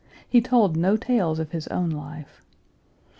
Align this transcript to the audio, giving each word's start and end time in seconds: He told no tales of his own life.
He 0.27 0.41
told 0.41 0.75
no 0.75 0.97
tales 0.97 1.37
of 1.37 1.51
his 1.51 1.67
own 1.67 1.91
life. 1.91 2.41